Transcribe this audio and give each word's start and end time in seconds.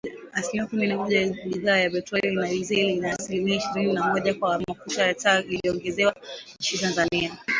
Asilimia 0.33 0.67
kumi 0.67 0.87
na 0.87 0.97
moja 0.97 1.25
kwa 1.29 1.35
bidhaa 1.45 1.77
ya 1.77 1.89
petroli 1.89 2.35
na 2.35 2.47
dizeli, 2.47 2.95
na 2.99 3.13
asilimia 3.19 3.55
ishirini 3.57 3.93
na 3.93 4.03
moja 4.03 4.33
kwa 4.33 4.59
mafuta 4.67 5.07
ya 5.07 5.13
taa 5.15 5.39
iliongezwa 5.41 6.15
Inchi 6.59 6.77
Tanzania 6.77 7.37